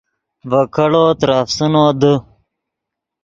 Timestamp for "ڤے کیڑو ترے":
0.49-1.35